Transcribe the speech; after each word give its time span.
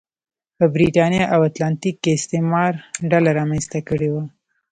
په 0.57 0.65
برېتانیا 0.73 1.25
او 1.33 1.39
اتلانتیک 1.49 1.95
کې 2.03 2.11
استعمار 2.19 2.73
ډله 3.11 3.29
رامنځته 3.39 3.79
کړې 3.89 4.09
وه. 4.13 4.23